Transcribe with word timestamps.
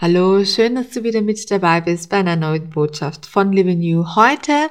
Hallo, 0.00 0.44
schön, 0.44 0.76
dass 0.76 0.90
du 0.90 1.02
wieder 1.02 1.22
mit 1.22 1.50
dabei 1.50 1.80
bist 1.80 2.08
bei 2.08 2.18
einer 2.18 2.36
neuen 2.36 2.70
Botschaft 2.70 3.26
von 3.26 3.50
Living 3.50 3.82
You. 3.82 4.14
Heute 4.14 4.70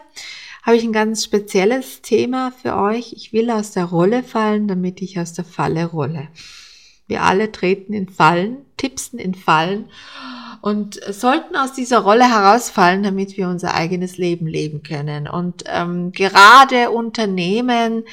habe 0.63 0.77
ich 0.77 0.85
ein 0.85 0.93
ganz 0.93 1.25
spezielles 1.25 2.01
Thema 2.01 2.53
für 2.61 2.77
euch. 2.77 3.11
Ich 3.11 3.33
will 3.33 3.51
aus 3.51 3.71
der 3.71 3.83
Rolle 3.83 4.23
fallen, 4.23 4.69
damit 4.69 5.01
ich 5.01 5.19
aus 5.19 5.33
der 5.33 5.43
Falle 5.43 5.83
rolle. 5.83 6.29
Wir 7.07 7.23
alle 7.23 7.51
treten 7.51 7.91
in 7.91 8.07
Fallen, 8.07 8.59
tippsen 8.77 9.19
in 9.19 9.35
Fallen 9.35 9.89
und 10.61 10.97
sollten 11.09 11.57
aus 11.57 11.73
dieser 11.73 11.99
Rolle 11.99 12.29
herausfallen, 12.29 13.03
damit 13.03 13.35
wir 13.35 13.49
unser 13.49 13.73
eigenes 13.73 14.17
Leben 14.17 14.47
leben 14.47 14.81
können. 14.81 15.27
Und 15.27 15.65
ähm, 15.67 16.13
gerade 16.13 16.89
Unternehmen 16.89 18.05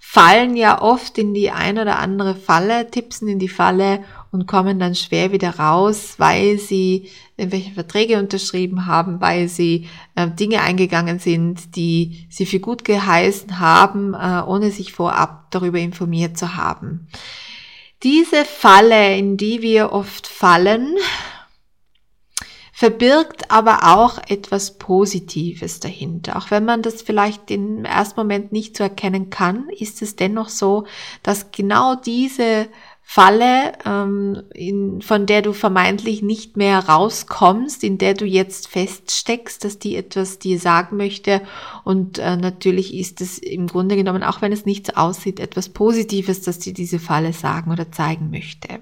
fallen 0.00 0.56
ja 0.56 0.80
oft 0.80 1.18
in 1.18 1.34
die 1.34 1.50
ein 1.50 1.78
oder 1.78 1.98
andere 1.98 2.34
Falle, 2.34 2.90
tippsen 2.90 3.28
in 3.28 3.38
die 3.38 3.48
Falle 3.48 4.02
und 4.32 4.46
kommen 4.46 4.80
dann 4.80 4.94
schwer 4.94 5.30
wieder 5.30 5.58
raus, 5.58 6.14
weil 6.16 6.58
sie 6.58 7.10
irgendwelche 7.36 7.72
Verträge 7.72 8.18
unterschrieben 8.18 8.86
haben, 8.86 9.20
weil 9.20 9.46
sie 9.48 9.88
äh, 10.16 10.28
Dinge 10.28 10.62
eingegangen 10.62 11.18
sind, 11.18 11.76
die 11.76 12.26
sie 12.30 12.46
für 12.46 12.58
gut 12.58 12.84
geheißen 12.84 13.60
haben, 13.60 14.14
äh, 14.14 14.42
ohne 14.46 14.70
sich 14.70 14.94
vorab 14.94 15.50
darüber 15.50 15.78
informiert 15.78 16.38
zu 16.38 16.56
haben. 16.56 17.08
Diese 18.02 18.44
Falle, 18.44 19.16
in 19.16 19.36
die 19.36 19.60
wir 19.60 19.92
oft 19.92 20.26
fallen, 20.26 20.96
verbirgt 22.72 23.50
aber 23.50 23.96
auch 23.96 24.18
etwas 24.28 24.76
Positives 24.78 25.78
dahinter. 25.78 26.36
Auch 26.36 26.50
wenn 26.50 26.64
man 26.64 26.82
das 26.82 27.02
vielleicht 27.02 27.48
im 27.50 27.84
ersten 27.84 28.18
Moment 28.18 28.50
nicht 28.50 28.76
so 28.76 28.82
erkennen 28.82 29.30
kann, 29.30 29.68
ist 29.68 30.02
es 30.02 30.16
dennoch 30.16 30.48
so, 30.48 30.86
dass 31.22 31.52
genau 31.52 31.94
diese 31.94 32.66
Falle, 33.04 33.72
ähm, 33.84 34.42
in, 34.54 35.02
von 35.02 35.26
der 35.26 35.42
du 35.42 35.52
vermeintlich 35.52 36.22
nicht 36.22 36.56
mehr 36.56 36.78
rauskommst, 36.78 37.84
in 37.84 37.98
der 37.98 38.14
du 38.14 38.24
jetzt 38.24 38.68
feststeckst, 38.68 39.64
dass 39.64 39.78
die 39.78 39.96
etwas 39.96 40.38
dir 40.38 40.58
sagen 40.58 40.96
möchte. 40.96 41.42
Und 41.84 42.18
äh, 42.18 42.36
natürlich 42.36 42.94
ist 42.94 43.20
es 43.20 43.36
im 43.38 43.66
Grunde 43.66 43.96
genommen, 43.96 44.22
auch 44.22 44.40
wenn 44.40 44.52
es 44.52 44.64
nicht 44.64 44.86
so 44.86 44.94
aussieht, 44.94 45.40
etwas 45.40 45.68
Positives, 45.68 46.40
dass 46.40 46.58
dir 46.58 46.72
diese 46.72 46.98
Falle 46.98 47.34
sagen 47.34 47.70
oder 47.70 47.92
zeigen 47.92 48.30
möchte. 48.30 48.80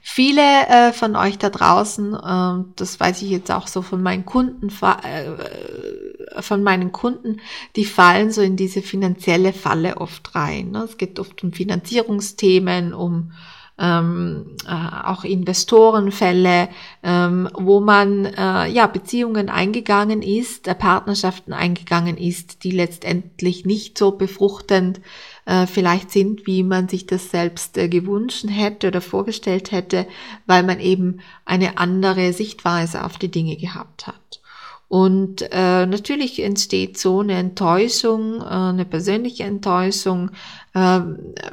Viele 0.00 0.42
äh, 0.68 0.92
von 0.92 1.14
euch 1.14 1.38
da 1.38 1.48
draußen, 1.48 2.14
äh, 2.14 2.64
das 2.76 2.98
weiß 2.98 3.22
ich 3.22 3.30
jetzt 3.30 3.50
auch 3.50 3.66
so 3.68 3.82
von 3.82 4.02
meinen 4.02 4.24
Kunden, 4.24 4.68
äh, 4.68 5.24
von 6.40 6.62
meinen 6.62 6.92
Kunden, 6.92 7.40
die 7.76 7.84
fallen 7.84 8.30
so 8.30 8.40
in 8.40 8.56
diese 8.56 8.82
finanzielle 8.82 9.52
Falle 9.52 9.98
oft 9.98 10.34
rein. 10.34 10.70
Ne? 10.70 10.84
Es 10.84 10.96
geht 10.96 11.18
oft 11.18 11.42
um 11.42 11.52
Finanzierungsthemen, 11.52 12.94
um 12.94 13.32
ähm, 13.78 14.56
äh, 14.66 15.06
auch 15.06 15.24
Investorenfälle, 15.24 16.68
ähm, 17.02 17.48
wo 17.54 17.80
man 17.80 18.26
äh, 18.26 18.68
ja 18.68 18.86
Beziehungen 18.86 19.48
eingegangen 19.48 20.22
ist, 20.22 20.68
äh, 20.68 20.74
Partnerschaften 20.74 21.52
eingegangen 21.52 22.16
ist, 22.16 22.64
die 22.64 22.70
letztendlich 22.70 23.64
nicht 23.64 23.96
so 23.96 24.12
befruchtend 24.12 25.00
äh, 25.46 25.66
vielleicht 25.66 26.10
sind, 26.10 26.46
wie 26.46 26.62
man 26.62 26.88
sich 26.88 27.06
das 27.06 27.30
selbst 27.30 27.78
äh, 27.78 27.88
gewünscht 27.88 28.44
hätte 28.48 28.88
oder 28.88 29.00
vorgestellt 29.00 29.72
hätte, 29.72 30.06
weil 30.46 30.62
man 30.62 30.78
eben 30.78 31.20
eine 31.44 31.78
andere 31.78 32.32
Sichtweise 32.32 33.04
auf 33.04 33.18
die 33.18 33.30
Dinge 33.30 33.56
gehabt 33.56 34.06
hat. 34.06 34.41
Und 34.92 35.40
äh, 35.50 35.86
natürlich 35.86 36.38
entsteht 36.42 36.98
so 36.98 37.20
eine 37.20 37.38
Enttäuschung, 37.38 38.42
äh, 38.42 38.44
eine 38.44 38.84
persönliche 38.84 39.44
Enttäuschung, 39.44 40.32
äh, 40.74 41.00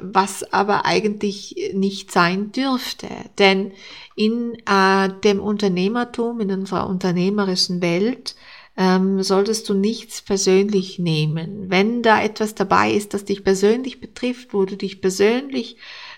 was 0.01 0.51
aber 0.51 0.85
eigentlich 0.85 1.71
nicht 1.73 2.11
sein 2.11 2.51
dürfte. 2.51 3.07
Denn 3.37 3.71
in 4.17 4.57
äh, 4.65 5.07
dem 5.23 5.39
Unternehmertum, 5.39 6.41
in 6.41 6.51
unserer 6.51 6.89
unternehmerischen 6.89 7.81
Welt, 7.81 8.35
ähm, 8.75 9.23
solltest 9.23 9.69
du 9.69 9.73
nichts 9.73 10.21
persönlich 10.21 10.99
nehmen. 10.99 11.69
Wenn 11.69 12.01
da 12.01 12.21
etwas 12.21 12.55
dabei 12.55 12.91
ist, 12.91 13.13
das 13.13 13.23
dich 13.23 13.45
persönlich 13.45 14.01
betrifft, 14.01 14.53
wo 14.53 14.65
du 14.65 14.75
dich 14.75 14.99
persönlich 14.99 15.77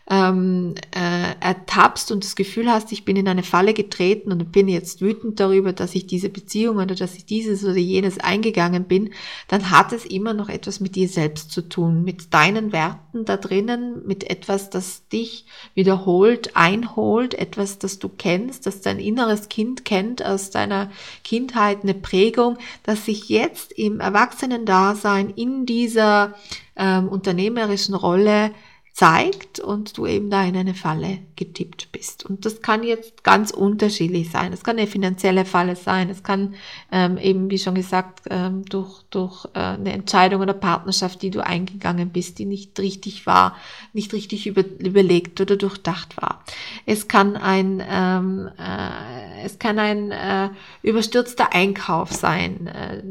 ähm, 0.09 0.75
äh, 0.91 1.35
ertappst 1.39 2.11
und 2.11 2.23
das 2.23 2.35
Gefühl 2.35 2.69
hast, 2.69 2.91
ich 2.91 3.05
bin 3.05 3.15
in 3.15 3.27
eine 3.27 3.43
Falle 3.43 3.73
getreten 3.73 4.31
und 4.31 4.51
bin 4.51 4.67
jetzt 4.67 5.01
wütend 5.01 5.39
darüber, 5.39 5.73
dass 5.73 5.95
ich 5.95 6.07
diese 6.07 6.29
Beziehung 6.29 6.77
oder 6.77 6.95
dass 6.95 7.15
ich 7.15 7.25
dieses 7.25 7.63
oder 7.63 7.77
jenes 7.77 8.19
eingegangen 8.19 8.85
bin, 8.85 9.11
dann 9.47 9.69
hat 9.69 9.93
es 9.93 10.05
immer 10.05 10.33
noch 10.33 10.49
etwas 10.49 10.79
mit 10.79 10.95
dir 10.95 11.07
selbst 11.07 11.51
zu 11.51 11.61
tun, 11.61 12.03
mit 12.03 12.33
deinen 12.33 12.71
Werten 12.71 13.25
da 13.25 13.37
drinnen, 13.37 14.05
mit 14.05 14.29
etwas, 14.29 14.69
das 14.69 15.07
dich 15.09 15.45
wiederholt, 15.75 16.55
einholt, 16.55 17.33
etwas, 17.35 17.77
das 17.77 17.99
du 17.99 18.09
kennst, 18.09 18.65
das 18.65 18.81
dein 18.81 18.99
inneres 18.99 19.49
Kind 19.49 19.85
kennt 19.85 20.25
aus 20.25 20.49
deiner 20.49 20.89
Kindheit, 21.23 21.83
eine 21.83 21.93
Prägung, 21.93 22.57
das 22.83 23.05
sich 23.05 23.29
jetzt 23.29 23.71
im 23.73 23.99
Erwachsenen-Dasein 23.99 25.29
in 25.29 25.65
dieser 25.65 26.33
ähm, 26.75 27.07
unternehmerischen 27.07 27.95
Rolle 27.95 28.51
zeigt 28.93 29.59
und 29.59 29.97
du 29.97 30.05
eben 30.05 30.29
da 30.29 30.43
in 30.43 30.55
eine 30.57 30.73
Falle 30.73 31.19
getippt 31.37 31.91
bist. 31.91 32.25
Und 32.25 32.45
das 32.45 32.61
kann 32.61 32.83
jetzt 32.83 33.23
ganz 33.23 33.51
unterschiedlich 33.51 34.29
sein. 34.29 34.51
Es 34.51 34.63
kann 34.63 34.77
eine 34.77 34.85
finanzielle 34.85 35.45
Falle 35.45 35.77
sein. 35.77 36.09
Es 36.09 36.23
kann 36.23 36.55
ähm, 36.91 37.17
eben, 37.17 37.49
wie 37.49 37.57
schon 37.57 37.75
gesagt, 37.75 38.23
ähm, 38.29 38.65
durch, 38.65 39.01
durch 39.09 39.45
äh, 39.53 39.59
eine 39.59 39.93
Entscheidung 39.93 40.41
oder 40.41 40.53
Partnerschaft, 40.53 41.21
die 41.21 41.31
du 41.31 41.43
eingegangen 41.43 42.09
bist, 42.09 42.37
die 42.37 42.45
nicht 42.45 42.77
richtig 42.79 43.25
war, 43.25 43.55
nicht 43.93 44.11
richtig 44.13 44.45
über, 44.45 44.63
überlegt 44.79 45.39
oder 45.39 45.55
durchdacht 45.55 46.21
war. 46.21 46.43
Es 46.85 47.07
kann 47.07 47.37
ein, 47.37 47.81
ähm, 47.89 48.49
äh, 48.57 49.20
es 49.43 49.59
kann 49.59 49.79
ein 49.79 50.11
äh, 50.11 50.49
überstürzter 50.81 51.53
Einkauf 51.53 52.11
sein, 52.11 52.67
äh, 52.67 53.03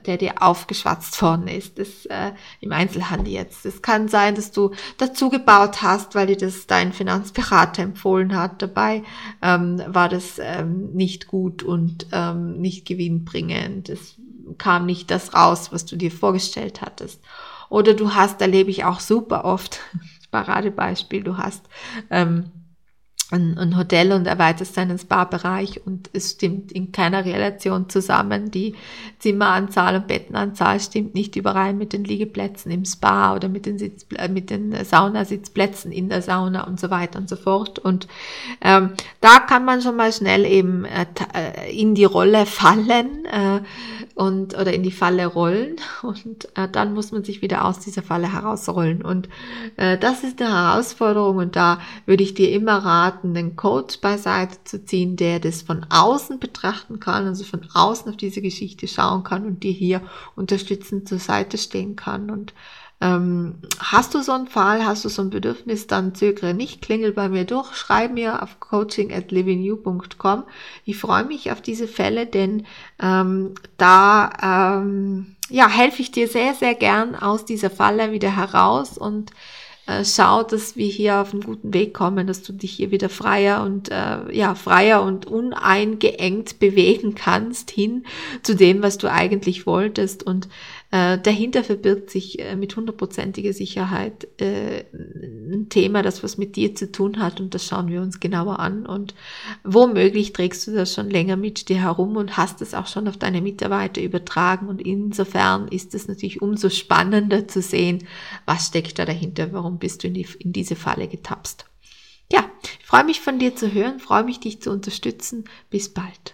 der 0.00 0.16
dir 0.16 0.42
aufgeschwatzt 0.42 1.20
worden 1.22 1.48
ist. 1.48 1.78
Das, 1.78 2.06
äh, 2.06 2.32
Im 2.60 2.72
Einzelhandel 2.72 3.32
jetzt. 3.32 3.66
Es 3.66 3.82
kann 3.82 4.08
sein, 4.08 4.34
dass 4.34 4.50
du 4.50 4.72
dazu 4.98 5.30
gebaut 5.30 5.82
hast, 5.82 6.14
weil 6.14 6.28
dir 6.28 6.36
das 6.36 6.66
dein 6.66 6.92
Finanzberater 6.92 7.82
empfohlen 7.82 8.36
hat. 8.36 8.62
Dabei 8.62 9.02
ähm, 9.42 9.82
war 9.86 10.08
das 10.08 10.38
ähm, 10.38 10.92
nicht 10.92 11.26
gut 11.26 11.62
und 11.62 12.06
ähm, 12.12 12.60
nicht 12.60 12.86
gewinnbringend. 12.86 13.88
Es 13.88 14.16
kam 14.58 14.86
nicht 14.86 15.10
das 15.10 15.34
raus, 15.34 15.72
was 15.72 15.84
du 15.86 15.96
dir 15.96 16.10
vorgestellt 16.10 16.82
hattest. 16.82 17.22
Oder 17.68 17.94
du 17.94 18.14
hast, 18.14 18.40
erlebe 18.40 18.70
ich 18.70 18.84
auch 18.84 19.00
super 19.00 19.44
oft, 19.44 19.80
Paradebeispiel, 20.30 21.22
du 21.22 21.38
hast 21.38 21.64
ähm, 22.10 22.50
ein, 23.30 23.56
ein 23.58 23.76
Hotel 23.76 24.12
und 24.12 24.26
erweiterst 24.26 24.76
deinen 24.76 24.98
Spa-Bereich 24.98 25.80
und 25.86 26.10
es 26.12 26.32
stimmt 26.32 26.72
in 26.72 26.92
keiner 26.92 27.24
Relation 27.24 27.88
zusammen. 27.88 28.50
Die 28.50 28.74
Zimmeranzahl 29.18 29.96
und 29.96 30.06
Bettenanzahl 30.06 30.78
stimmt 30.78 31.14
nicht 31.14 31.34
überein 31.34 31.78
mit 31.78 31.94
den 31.94 32.04
Liegeplätzen 32.04 32.70
im 32.70 32.84
Spa 32.84 33.34
oder 33.34 33.48
mit 33.48 33.64
den, 33.64 33.78
Sitz, 33.78 34.04
äh, 34.16 34.28
mit 34.28 34.50
den 34.50 34.84
Saunasitzplätzen 34.84 35.90
in 35.90 36.10
der 36.10 36.20
Sauna 36.20 36.66
und 36.66 36.78
so 36.78 36.90
weiter 36.90 37.18
und 37.18 37.28
so 37.28 37.36
fort. 37.36 37.78
Und 37.78 38.08
ähm, 38.60 38.90
da 39.22 39.38
kann 39.38 39.64
man 39.64 39.80
schon 39.80 39.96
mal 39.96 40.12
schnell 40.12 40.44
eben 40.44 40.84
äh, 40.84 41.06
äh 41.32 41.74
in 41.74 41.94
die 41.94 42.04
Rolle 42.04 42.44
fallen 42.44 43.24
äh, 43.24 43.60
und 44.14 44.54
oder 44.54 44.72
in 44.72 44.82
die 44.82 44.92
Falle 44.92 45.26
rollen 45.26 45.76
und 46.02 46.48
äh, 46.56 46.68
dann 46.70 46.94
muss 46.94 47.10
man 47.10 47.24
sich 47.24 47.42
wieder 47.42 47.64
aus 47.64 47.80
dieser 47.80 48.02
Falle 48.02 48.32
herausrollen. 48.32 49.02
Und 49.02 49.30
äh, 49.76 49.96
das 49.96 50.24
ist 50.24 50.42
eine 50.42 50.52
Herausforderung 50.52 51.38
und 51.38 51.56
da 51.56 51.80
würde 52.04 52.22
ich 52.22 52.34
dir 52.34 52.52
immer 52.52 52.78
raten, 52.84 53.13
raten, 53.14 53.34
den 53.34 53.56
Coach 53.56 54.00
beiseite 54.00 54.58
zu 54.64 54.84
ziehen, 54.84 55.16
der 55.16 55.40
das 55.40 55.62
von 55.62 55.86
außen 55.88 56.38
betrachten 56.38 57.00
kann, 57.00 57.26
also 57.26 57.44
von 57.44 57.66
außen 57.72 58.10
auf 58.10 58.16
diese 58.16 58.42
Geschichte 58.42 58.88
schauen 58.88 59.24
kann 59.24 59.46
und 59.46 59.62
dir 59.62 59.72
hier 59.72 60.02
unterstützend 60.36 61.08
zur 61.08 61.18
Seite 61.18 61.58
stehen 61.58 61.96
kann. 61.96 62.30
Und 62.30 62.54
ähm, 63.00 63.56
hast 63.78 64.14
du 64.14 64.22
so 64.22 64.32
einen 64.32 64.46
Fall, 64.46 64.84
hast 64.84 65.04
du 65.04 65.08
so 65.08 65.22
ein 65.22 65.30
Bedürfnis, 65.30 65.86
dann 65.86 66.14
zögere 66.14 66.54
nicht, 66.54 66.82
klingel 66.82 67.12
bei 67.12 67.28
mir 67.28 67.44
durch, 67.44 67.74
schreib 67.74 68.12
mir 68.12 68.42
auf 68.42 68.60
coaching 68.60 69.12
at 69.12 69.30
livingyou.com. 69.30 70.44
Ich 70.84 70.98
freue 70.98 71.24
mich 71.24 71.50
auf 71.50 71.60
diese 71.60 71.88
Fälle, 71.88 72.26
denn 72.26 72.66
ähm, 73.00 73.54
da 73.76 74.78
ähm, 74.80 75.36
ja, 75.50 75.68
helfe 75.68 76.00
ich 76.00 76.10
dir 76.10 76.28
sehr, 76.28 76.54
sehr 76.54 76.74
gern 76.74 77.14
aus 77.14 77.44
dieser 77.44 77.68
Falle 77.68 78.12
wieder 78.12 78.34
heraus 78.34 78.96
und 78.96 79.30
äh, 79.86 80.04
schau, 80.04 80.42
dass 80.42 80.76
wir 80.76 80.86
hier 80.86 81.16
auf 81.16 81.32
einen 81.32 81.42
guten 81.42 81.74
Weg 81.74 81.92
kommen, 81.92 82.26
dass 82.26 82.42
du 82.42 82.52
dich 82.52 82.72
hier 82.72 82.90
wieder 82.90 83.10
freier 83.10 83.62
und 83.62 83.90
äh, 83.90 84.32
ja 84.32 84.54
freier 84.54 85.02
und 85.02 85.26
uneingeengt 85.26 86.58
bewegen 86.58 87.14
kannst 87.14 87.70
hin 87.70 88.06
zu 88.42 88.54
dem, 88.56 88.82
was 88.82 88.96
du 88.96 89.10
eigentlich 89.10 89.66
wolltest. 89.66 90.22
Und 90.22 90.48
äh, 90.94 91.18
dahinter 91.18 91.64
verbirgt 91.64 92.08
sich 92.08 92.38
äh, 92.38 92.54
mit 92.54 92.76
hundertprozentiger 92.76 93.52
Sicherheit 93.52 94.28
äh, 94.40 94.84
ein 94.92 95.66
Thema, 95.68 96.02
das 96.04 96.22
was 96.22 96.38
mit 96.38 96.54
dir 96.54 96.76
zu 96.76 96.92
tun 96.92 97.18
hat 97.18 97.40
und 97.40 97.52
das 97.52 97.66
schauen 97.66 97.88
wir 97.88 98.00
uns 98.00 98.20
genauer 98.20 98.60
an 98.60 98.86
und 98.86 99.12
womöglich 99.64 100.32
trägst 100.32 100.68
du 100.68 100.72
das 100.72 100.94
schon 100.94 101.10
länger 101.10 101.34
mit 101.34 101.68
dir 101.68 101.82
herum 101.82 102.14
und 102.14 102.36
hast 102.36 102.62
es 102.62 102.74
auch 102.74 102.86
schon 102.86 103.08
auf 103.08 103.16
deine 103.16 103.42
Mitarbeiter 103.42 104.00
übertragen 104.00 104.68
und 104.68 104.80
insofern 104.80 105.66
ist 105.66 105.96
es 105.96 106.06
natürlich 106.06 106.40
umso 106.40 106.70
spannender 106.70 107.48
zu 107.48 107.60
sehen, 107.60 108.06
was 108.46 108.68
steckt 108.68 109.00
da 109.00 109.04
dahinter, 109.04 109.52
warum 109.52 109.78
bist 109.78 110.04
du 110.04 110.06
in, 110.06 110.14
die, 110.14 110.28
in 110.38 110.52
diese 110.52 110.76
Falle 110.76 111.08
getapst. 111.08 111.66
Ja, 112.30 112.48
ich 112.78 112.86
freue 112.86 113.02
mich 113.02 113.20
von 113.20 113.40
dir 113.40 113.56
zu 113.56 113.72
hören, 113.72 113.98
freue 113.98 114.22
mich 114.22 114.38
dich 114.38 114.62
zu 114.62 114.70
unterstützen. 114.70 115.44
Bis 115.70 115.92
bald. 115.92 116.33